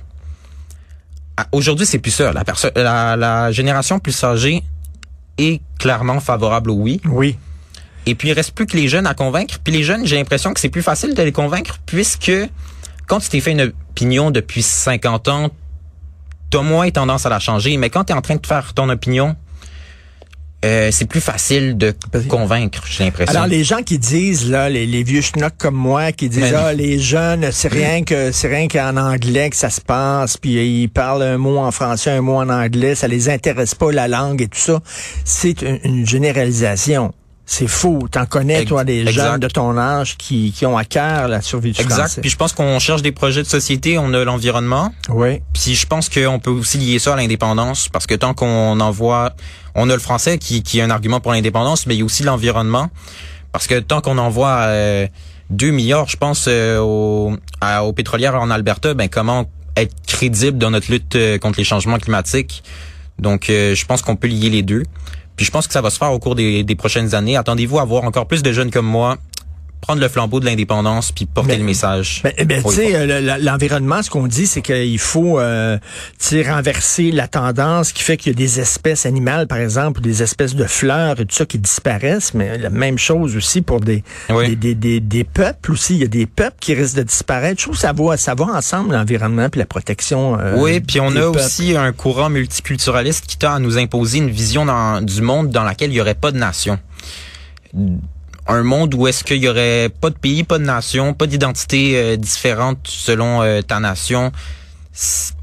Ah, 1.35 1.45
Aujourd'hui, 1.51 1.85
c'est 1.85 1.99
plus 1.99 2.11
ça. 2.11 2.31
La, 2.31 2.45
la, 2.77 3.17
la 3.17 3.51
génération 3.51 3.99
plus 3.99 4.23
âgée 4.23 4.63
est 5.37 5.59
clairement 5.77 6.21
favorable 6.21 6.69
au 6.69 6.75
oui. 6.75 7.01
Oui. 7.03 7.37
Et 8.09 8.15
puis, 8.15 8.29
il 8.29 8.33
reste 8.33 8.51
plus 8.51 8.65
que 8.65 8.75
les 8.75 8.87
jeunes 8.87 9.07
à 9.07 9.13
convaincre. 9.13 9.59
Puis 9.63 9.71
les 9.73 9.83
jeunes, 9.83 10.05
j'ai 10.05 10.15
l'impression 10.17 10.53
que 10.53 10.59
c'est 10.59 10.69
plus 10.69 10.81
facile 10.83 11.13
de 11.13 11.21
les 11.23 11.31
convaincre 11.31 11.77
puisque 11.85 12.31
quand 13.07 13.19
tu 13.19 13.29
t'es 13.29 13.39
fait 13.39 13.51
une 13.51 13.61
opinion 13.91 14.31
depuis 14.31 14.61
50 14.61 15.27
ans, 15.29 15.49
t'as 16.51 16.61
moins 16.61 16.89
tendance 16.91 17.25
à 17.25 17.29
la 17.29 17.39
changer. 17.39 17.77
Mais 17.77 17.89
quand 17.89 18.05
tu 18.05 18.13
es 18.13 18.15
en 18.15 18.21
train 18.21 18.35
de 18.35 18.45
faire 18.45 18.73
ton 18.73 18.89
opinion, 18.89 19.35
euh, 20.65 20.89
c'est 20.91 21.05
plus 21.05 21.21
facile 21.21 21.77
de 21.77 21.95
convaincre, 22.27 22.83
j'ai 22.89 23.05
l'impression. 23.05 23.33
Alors, 23.33 23.47
les 23.47 23.63
gens 23.63 23.81
qui 23.81 23.97
disent, 23.97 24.49
là, 24.49 24.67
les, 24.67 24.85
les 24.85 25.03
vieux 25.03 25.21
schnocks 25.21 25.55
comme 25.57 25.75
moi, 25.75 26.11
qui 26.11 26.27
disent, 26.27 26.41
Mais- 26.51 26.53
ah, 26.53 26.73
les 26.73 26.99
jeunes, 26.99 27.49
c'est 27.53 27.71
rien 27.71 28.03
que, 28.03 28.33
c'est 28.33 28.49
rien 28.49 28.67
qu'en 28.67 28.97
anglais 28.97 29.49
que 29.51 29.55
ça 29.55 29.69
se 29.69 29.79
passe, 29.79 30.35
puis 30.35 30.81
ils 30.81 30.89
parlent 30.89 31.21
un 31.23 31.37
mot 31.37 31.59
en 31.59 31.71
français, 31.71 32.11
un 32.11 32.19
mot 32.21 32.35
en 32.35 32.49
anglais, 32.49 32.93
ça 32.93 33.07
les 33.07 33.29
intéresse 33.29 33.73
pas, 33.73 33.91
la 33.93 34.09
langue 34.09 34.41
et 34.41 34.49
tout 34.49 34.59
ça. 34.59 34.81
C'est 35.23 35.61
une, 35.61 35.79
une 35.85 36.05
généralisation. 36.05 37.13
C'est 37.51 37.65
faux. 37.67 38.07
T'en 38.11 38.27
connais, 38.27 38.63
toi, 38.63 38.83
des 38.83 38.99
exact. 39.01 39.23
jeunes 39.31 39.39
de 39.39 39.47
ton 39.47 39.75
âge 39.75 40.17
qui, 40.17 40.51
qui 40.51 40.67
ont 40.67 40.77
à 40.77 40.85
cœur 40.85 41.27
la 41.27 41.41
survie 41.41 41.71
du 41.71 41.81
Exact. 41.81 41.95
français. 42.01 42.21
Puis 42.21 42.29
je 42.29 42.35
pense 42.35 42.53
qu'on 42.53 42.77
cherche 42.77 43.01
des 43.01 43.11
projets 43.11 43.41
de 43.41 43.47
société, 43.47 43.97
on 43.97 44.13
a 44.13 44.23
l'environnement. 44.23 44.93
Oui. 45.09 45.41
Puis 45.51 45.73
je 45.73 45.87
pense 45.87 46.09
qu'on 46.09 46.37
peut 46.37 46.51
aussi 46.51 46.77
lier 46.77 46.99
ça 46.99 47.13
à 47.13 47.17
l'indépendance 47.17 47.89
parce 47.89 48.05
que 48.05 48.13
tant 48.13 48.35
qu'on 48.35 48.79
envoie, 48.79 49.33
on 49.73 49.89
a 49.89 49.93
le 49.93 49.99
français 49.99 50.37
qui, 50.37 50.61
qui 50.61 50.77
est 50.77 50.83
un 50.83 50.91
argument 50.91 51.21
pour 51.21 51.31
l'indépendance, 51.31 51.87
mais 51.87 51.95
il 51.95 51.99
y 51.99 52.01
a 52.03 52.05
aussi 52.05 52.21
l'environnement 52.21 52.89
parce 53.51 53.65
que 53.65 53.79
tant 53.79 53.99
qu'on 54.01 54.19
envoie 54.19 54.57
euh, 54.67 55.07
2 55.49 55.71
milliards, 55.71 56.07
je 56.07 56.17
pense, 56.17 56.45
euh, 56.47 56.77
aux, 56.79 57.33
à- 57.61 57.83
aux 57.83 57.93
pétrolières 57.93 58.35
en 58.35 58.51
Alberta, 58.51 58.93
ben 58.93 59.09
comment 59.09 59.49
être 59.75 59.95
crédible 60.05 60.59
dans 60.59 60.69
notre 60.69 60.91
lutte 60.91 61.15
euh, 61.15 61.39
contre 61.39 61.57
les 61.57 61.65
changements 61.65 61.97
climatiques? 61.97 62.63
Donc 63.17 63.49
euh, 63.49 63.73
je 63.73 63.85
pense 63.87 64.03
qu'on 64.03 64.15
peut 64.15 64.27
lier 64.27 64.51
les 64.51 64.61
deux. 64.61 64.83
Puis 65.39 65.45
je 65.45 65.51
pense 65.51 65.67
que 65.67 65.73
ça 65.73 65.79
va 65.79 65.89
se 65.89 65.97
faire 65.97 66.11
au 66.11 66.19
cours 66.19 66.35
des, 66.35 66.75
prochaines 66.77 67.15
années. 67.15 67.37
Attendez-vous 67.37 67.79
à 67.79 67.85
voir 67.85 68.03
encore 68.03 68.27
plus 68.27 68.43
de 68.43 68.51
jeunes 68.51 68.71
comme 68.71 68.85
moi 68.85 69.15
prendre 69.81 70.01
le 70.01 70.09
flambeau 70.09 70.39
de 70.39 70.45
l'indépendance 70.45 71.11
puis 71.11 71.25
porter 71.25 71.53
Mais- 71.53 71.57
le 71.57 71.63
message. 71.63 72.21
Ben, 72.23 72.33
ben, 72.45 72.61
pour 72.61 72.71
tu 72.71 72.77
sais, 72.79 72.95
euh, 72.95 73.05
le- 73.21 73.25
le- 73.37 73.43
l'environnement, 73.43 74.03
ce 74.03 74.09
qu'on 74.09 74.27
dit, 74.27 74.45
c'est 74.45 74.61
qu'il 74.61 74.99
faut 74.99 75.39
euh, 75.39 75.77
renverser 76.47 77.11
la 77.11 77.27
tendance 77.27 77.91
qui 77.91 78.03
fait 78.03 78.17
qu'il 78.17 78.31
y 78.33 78.35
a 78.35 78.37
des 78.37 78.59
espèces 78.59 79.05
animales, 79.05 79.47
par 79.47 79.57
exemple, 79.57 79.99
ou 79.99 80.01
des 80.03 80.21
espèces 80.21 80.55
de 80.55 80.65
fleurs 80.65 81.19
et 81.19 81.25
tout 81.25 81.35
ça 81.35 81.45
qui 81.45 81.57
disparaissent, 81.59 82.33
mais 82.33 82.57
la 82.57 82.69
même 82.69 82.97
chose 82.97 83.35
aussi 83.35 83.61
pour 83.61 83.79
des, 83.79 84.03
Oui. 84.29 84.49
des, 84.49 84.55
des, 84.55 84.75
des, 84.75 84.99
des 84.99 85.23
peuples 85.23 85.71
aussi. 85.71 85.95
Il 85.95 86.01
y 86.01 86.05
a 86.05 86.07
des 86.07 86.25
peuples 86.25 86.57
qui 86.59 86.73
risquent 86.73 86.97
de 86.97 87.03
disparaître. 87.03 87.59
Je 87.59 87.65
trouve 87.65 87.75
que 87.75 87.81
ça 87.81 87.93
va, 87.93 88.17
ça 88.17 88.35
va 88.35 88.45
ensemble, 88.45 88.93
l'environnement 88.93 89.49
puis 89.49 89.59
la 89.59 89.65
protection. 89.65 90.37
euh, 90.39 90.55
Oui, 90.57 90.79
puis 90.81 90.99
on 90.99 91.09
a 91.11 91.13
peuples. 91.21 91.39
aussi 91.39 91.75
un 91.75 91.91
courant 91.93 92.29
multiculturaliste 92.29 93.25
qui 93.27 93.37
tend 93.37 93.53
à 93.55 93.59
nous 93.59 93.77
imposer 93.77 94.19
une 94.19 94.29
vision 94.29 94.65
dans- 94.65 95.01
du 95.01 95.21
monde 95.21 95.49
dans 95.49 95.63
laquelle 95.63 95.91
il 95.91 95.95
y 95.95 96.01
aurait 96.01 96.15
pas 96.15 96.31
de 96.31 96.37
nation. 96.37 96.77
Un 98.49 98.63
monde 98.63 98.93
où 98.95 99.07
est-ce 99.07 99.23
qu'il 99.23 99.37
y 99.37 99.47
aurait 99.47 99.89
pas 100.01 100.09
de 100.09 100.17
pays, 100.17 100.43
pas 100.43 100.57
de 100.57 100.65
nation, 100.65 101.13
pas 101.13 101.27
d'identité 101.27 101.95
euh, 101.95 102.17
différente 102.17 102.79
selon 102.83 103.41
euh, 103.41 103.61
ta 103.61 103.79
nation. 103.79 104.31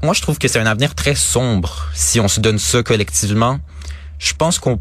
Moi, 0.03 0.13
je 0.13 0.21
trouve 0.21 0.37
que 0.37 0.47
c'est 0.47 0.59
un 0.59 0.67
avenir 0.67 0.93
très 0.93 1.15
sombre 1.15 1.89
si 1.95 2.19
on 2.19 2.27
se 2.27 2.39
donne 2.39 2.59
ça 2.59 2.83
collectivement. 2.83 3.59
Je 4.19 4.33
pense 4.33 4.59
qu'on 4.59 4.79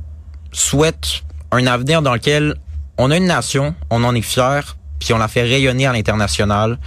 souhaite 0.53 1.23
un 1.51 1.67
avenir 1.67 2.03
dans 2.03 2.13
lequel 2.13 2.57
on 2.99 3.11
a 3.11 3.17
une 3.17 3.27
nation, 3.27 3.75
on 3.91 4.05
en 4.05 4.15
est 4.15 4.23
fier, 4.23 4.77
puis 4.99 5.13
on 5.13 5.19
la 5.19 5.29
fait 5.29 5.43
rayonner 5.43 5.87
à 5.87 5.93
l'international. 5.93 6.79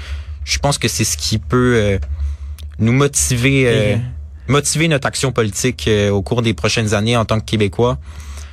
Je 0.43 0.57
pense 0.59 0.77
que 0.77 0.87
c'est 0.87 1.03
ce 1.03 1.17
qui 1.17 1.37
peut 1.37 1.75
euh, 1.75 1.99
nous 2.79 2.93
motiver, 2.93 3.63
euh, 3.67 3.97
motiver 4.47 4.87
notre 4.87 5.07
action 5.07 5.31
politique 5.31 5.87
euh, 5.87 6.09
au 6.09 6.21
cours 6.21 6.41
des 6.41 6.53
prochaines 6.53 6.93
années 6.93 7.15
en 7.15 7.25
tant 7.25 7.39
que 7.39 7.45
Québécois. 7.45 7.99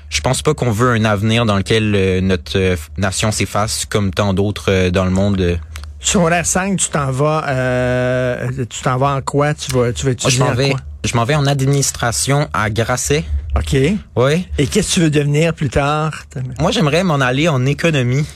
Je 0.09 0.21
pense 0.21 0.43
pas 0.43 0.55
qu'on 0.55 0.71
veut 0.71 0.91
un 0.93 1.05
avenir 1.05 1.47
dans 1.47 1.57
lequel 1.57 1.95
euh, 1.95 2.21
notre 2.21 2.57
euh, 2.59 2.77
nation 2.97 3.33
s'efface 3.33 3.85
comme 3.87 4.13
tant 4.13 4.35
d'autres 4.35 4.71
euh, 4.71 4.91
dans 4.91 5.05
le 5.05 5.11
monde. 5.11 5.41
euh. 5.41 5.57
Secondaire 6.01 6.47
5, 6.47 6.79
tu 6.79 6.89
t'en 6.91 7.11
vas, 7.11 7.45
euh, 7.49 8.49
tu 8.71 8.83
t'en 8.83 8.97
vas 8.97 9.15
en 9.17 9.23
quoi? 9.23 9.55
Tu 9.55 9.73
vas, 9.73 9.93
tu 9.93 10.05
vas 10.07 10.11
je 10.13 10.15
étudier 10.15 10.39
m'en 10.39 10.51
en 10.51 10.55
vais, 10.55 10.71
quoi? 10.71 10.81
je 11.05 11.17
m'en 11.17 11.25
vais 11.25 11.35
en 11.35 11.47
administration 11.47 12.49
à 12.53 12.71
Grasset. 12.71 13.25
OK. 13.57 13.77
Oui. 14.17 14.47
Et 14.59 14.67
qu'est-ce 14.69 14.89
que 14.91 14.95
tu 14.95 15.01
veux 15.01 15.11
devenir 15.11 15.53
plus 15.55 15.71
tard? 15.71 16.13
Moi, 16.61 16.71
j'aimerais 16.71 17.03
m'en 17.03 17.15
aller 17.17 17.49
en 17.49 17.65
économie. 17.67 18.27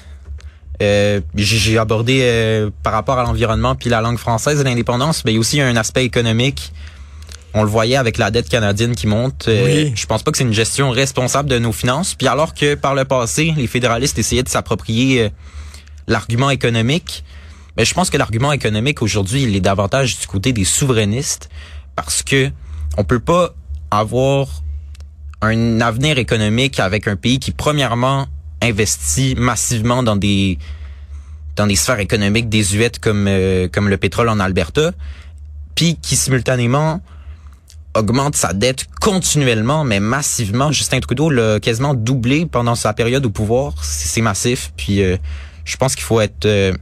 Euh, 0.83 1.21
j'ai 1.37 1.59
j'ai 1.59 1.79
abordé 1.79 2.21
euh, 2.23 2.71
par 2.83 2.95
rapport 2.95 3.19
à 3.19 3.23
l'environnement 3.23 3.75
puis 3.75 3.91
la 3.91 4.01
langue 4.01 4.17
française 4.19 4.59
et 4.61 4.65
l'indépendance, 4.65 5.25
mais 5.27 5.33
il 5.33 5.35
y 5.35 5.37
a 5.37 5.41
aussi 5.41 5.61
un 5.61 5.77
aspect 5.77 6.05
économique. 6.05 6.73
On 7.55 7.63
le 7.63 7.69
voyait 7.69 7.97
avec 7.97 8.19
la 8.19 8.31
dette 8.31 8.49
canadienne 8.49 8.95
qui 8.95 9.07
monte. 9.07 9.47
Euh, 9.49 9.65
Oui. 9.65 9.93
Je 9.97 10.07
pense 10.07 10.23
pas 10.23 10.31
que 10.31 10.39
c'est 10.39 10.45
une 10.45 10.53
gestion 10.53 10.91
responsable 10.91 11.49
de 11.49 11.59
nos 11.59 11.73
finances. 11.73 12.15
Puis 12.15 12.29
alors 12.29 12.55
que 12.55 12.75
par 12.75 12.95
le 12.95 13.05
passé, 13.05 13.53
les 13.57 13.67
fédéralistes 13.67 14.19
essayaient 14.19 14.43
de 14.43 14.49
s'approprier 14.49 15.23
euh, 15.23 15.29
l'argument 16.07 16.51
économique, 16.51 17.25
mais 17.77 17.85
je 17.85 17.95
pense 17.95 18.11
que 18.11 18.17
l'argument 18.17 18.53
économique 18.53 19.03
aujourd'hui, 19.03 19.43
il 19.43 19.55
est 19.57 19.61
davantage 19.61 20.19
du 20.19 20.27
côté 20.27 20.53
des 20.53 20.65
souverainistes 20.65 21.49
parce 21.97 22.23
que 22.23 22.51
on 22.97 23.05
peut 23.05 23.21
pas 23.21 23.55
avoir 23.91 24.63
un 25.43 25.81
avenir 25.81 26.19
économique 26.19 26.81
avec 26.81 27.09
un 27.09 27.17
pays 27.17 27.39
qui 27.39 27.53
premièrement 27.53 28.27
investit 28.63 29.35
massivement 29.37 30.03
dans 30.03 30.17
des 30.17 30.59
dans 31.57 31.67
des 31.67 31.77
sphères 31.77 31.99
économiques 32.01 32.49
désuètes 32.49 32.99
comme 32.99 33.27
euh, 33.29 33.69
comme 33.69 33.89
le 33.89 33.97
pétrole 33.97 34.29
en 34.29 34.41
Alberta, 34.41 34.93
puis 35.75 35.97
qui 36.01 36.17
simultanément 36.17 37.01
augmente 37.95 38.37
sa 38.37 38.53
dette 38.53 38.87
continuellement, 39.01 39.85
mais 39.85 40.01
massivement. 40.01 40.73
Justin 40.73 41.01
Trudeau 41.01 41.31
l'a 41.31 41.61
quasiment 41.61 41.95
doublé 41.95 42.47
pendant 42.47 42.75
sa 42.75 42.93
période 42.93 43.25
au 43.27 43.31
pouvoir. 43.31 43.75
C'est 43.83 44.21
massif. 44.21 44.73
Puis 44.77 45.03
euh, 45.03 45.17
je 45.65 45.77
pense 45.77 45.95
qu'il 45.95 46.05
faut 46.05 46.21
être 46.21 46.47
euh, 46.47 46.73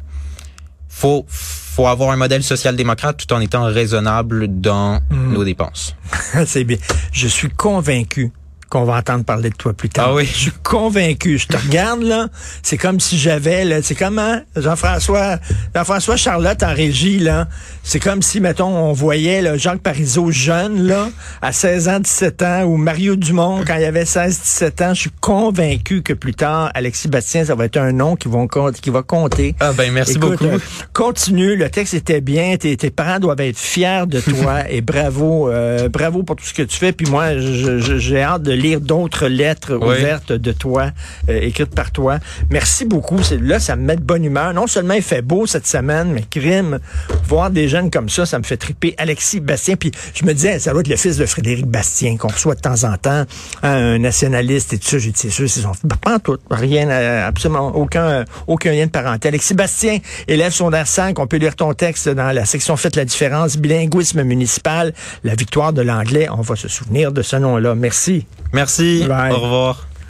faut 0.89 1.25
faut 1.29 1.87
avoir 1.87 2.11
un 2.11 2.17
modèle 2.17 2.43
social-démocrate 2.43 3.17
tout 3.17 3.33
en 3.33 3.41
étant 3.41 3.65
raisonnable 3.65 4.49
dans 4.61 5.01
nos 5.11 5.45
dépenses. 5.45 5.95
C'est 6.47 6.65
bien. 6.65 6.79
Je 7.13 7.29
suis 7.29 7.51
convaincu 7.51 8.33
qu'on 8.69 8.85
va 8.85 8.97
entendre 8.97 9.25
parler 9.25 9.51
de 9.51 9.57
toi 9.57 9.73
plus 9.73 9.89
tard. 9.89 10.09
Ah 10.11 10.15
oui. 10.15 10.25
Je 10.27 10.39
suis 10.39 10.53
convaincu. 10.63 11.39
Je 11.39 11.47
te 11.47 11.57
regarde, 11.57 12.03
là. 12.03 12.29
C'est 12.63 12.77
comme 12.77 13.01
si 13.01 13.19
j'avais, 13.19 13.65
là, 13.65 13.83
c'est 13.83 13.95
comme, 13.95 14.19
hein, 14.19 14.43
Jean-François, 14.57 15.39
Jean-François 15.75 16.17
Charlotte 16.17 16.63
en 16.63 16.75
régie, 16.75 17.19
là. 17.19 17.49
C'est 17.83 18.01
comme 18.01 18.23
si, 18.23 18.41
mettons, 18.41 18.77
on 18.77 18.93
voyait, 18.93 19.41
là, 19.43 19.57
Jacques 19.57 19.81
Parizeau 19.81 20.31
jeune, 20.31 20.87
là, 20.87 21.09
à 21.43 21.53
16 21.53 21.89
ans, 21.89 22.01
17 22.01 22.43
ans, 22.43 22.63
ou 22.65 22.77
Mario 22.77 23.17
Dumont 23.17 23.63
quand 23.67 23.77
il 23.77 23.85
avait 23.85 24.05
16, 24.05 24.41
17 24.41 24.83
ans. 24.83 24.95
Je 24.95 25.01
suis 25.01 25.11
convaincu 25.21 26.03
que 26.03 26.13
plus 26.13 26.35
tard, 26.35 26.71
Alexis 26.75 27.09
Bastien, 27.09 27.45
ça 27.45 27.55
va 27.55 27.65
être 27.65 27.79
un 27.79 27.93
nom 27.93 28.17
qui, 28.17 28.29
vont, 28.29 28.47
qui 28.47 28.91
va 28.91 29.03
compter. 29.03 29.55
Ah, 29.61 29.73
ben, 29.73 29.91
merci 29.93 30.17
Écoute, 30.17 30.31
beaucoup. 30.41 30.45
euh, 30.45 30.59
continue. 30.93 31.57
Le 31.57 31.71
texte 31.71 31.95
était 31.95 32.21
bien. 32.21 32.57
Tes, 32.59 32.77
tes 32.77 32.91
parents 32.91 33.19
doivent 33.19 33.41
être 33.41 33.59
fiers 33.59 34.05
de 34.07 34.21
toi 34.21 34.63
et 34.71 34.81
bravo, 34.81 35.49
euh, 35.49 35.89
bravo 35.89 36.23
pour 36.23 36.37
tout 36.37 36.45
ce 36.45 36.55
que 36.55 36.63
tu 36.63 36.77
fais. 36.77 36.93
Puis 36.93 37.07
moi, 37.11 37.39
j'ai 37.39 38.23
hâte 38.23 38.43
de 38.43 38.53
lire 38.59 38.81
d'autres 38.81 39.27
lettres 39.29 39.75
Oui. 39.81 39.97
ouvertes 39.99 40.33
de 40.33 40.53
toi, 40.53 40.91
euh, 41.29 41.41
écrites 41.41 41.75
par 41.75 41.91
toi. 41.91 42.19
Merci 42.51 42.85
beaucoup. 42.85 43.23
C'est 43.23 43.41
là, 43.41 43.59
ça 43.59 43.77
me 43.77 43.83
met 43.83 43.97
de 43.97 44.03
bonne 44.03 44.25
humeur. 44.25 44.53
Non 44.55 44.67
seulement 44.67 44.95
il 44.95 45.03
fait 45.03 45.23
beau 45.23 45.47
cette 45.47 45.67
semaine, 45.67 46.13
mais 46.13 46.25
crime, 46.29 46.79
voir 47.25 47.51
des 47.51 47.69
jeunes 47.69 47.91
comme 47.91 48.09
ça, 48.09 48.27
ça 48.27 48.39
me 48.39 48.45
fait 48.45 48.57
triper. 48.57 48.95
Alexis 48.99 49.41
Bastien. 49.41 49.77
Puis 49.77 49.93
je 50.15 50.25
me 50.25 50.33
disais, 50.35 50.59
ça 50.59 50.73
doit 50.73 50.81
être 50.81 50.89
le 50.89 50.97
fils 50.97 51.17
de 51.17 51.27
Frédéric 51.27 51.67
Bastien 51.67 52.17
qu'on 52.17 52.29
reçoit 52.29 52.55
de 52.55 52.61
temps 52.61 52.85
en 52.85 52.97
temps, 52.97 53.11
hein, 53.21 53.27
un 53.63 53.99
nationaliste 53.99 54.73
et 54.73 54.79
tout 54.79 54.89
ça. 54.89 54.99
J'ai 54.99 55.11
dit, 55.11 55.19
c'est 55.19 55.31
sûr, 55.31 55.49
c'est 55.49 55.61
son 55.61 55.73
fils. 55.75 55.83
Pas 56.01 56.17
en 56.17 56.19
tout. 56.19 56.37
Rien, 56.51 56.89
euh, 56.89 57.27
absolument 57.27 57.69
aucun, 57.75 58.25
aucun 58.47 58.73
lien 58.73 58.87
de 58.87 58.91
parenté. 58.91 59.29
Alexis 59.29 59.55
Bastien, 59.55 59.99
élève 60.27 60.53
secondaire 60.53 60.87
5. 60.87 61.19
On 61.19 61.27
peut 61.27 61.37
lire 61.39 61.57
ton 61.57 61.73
texte 61.75 62.09
dans 62.09 62.33
la 62.33 62.45
section 62.45 62.77
Faites 62.77 62.97
la 62.97 63.05
différence, 63.05 63.57
bilinguisme 63.57 64.23
municipal, 64.23 64.93
la 65.25 65.35
victoire 65.35 65.73
de 65.73 65.83
l'anglais. 65.83 66.29
On 66.31 66.43
va 66.43 66.57
se 66.57 66.69
souvenir 66.69 67.13
de 67.13 67.23
ce 67.23 67.37
nom-là. 67.37 67.75
Merci. 67.75 68.27
Merci. 68.53 69.05
Bye. 69.07 69.33
Au 69.33 69.41
revoir. 69.41 69.88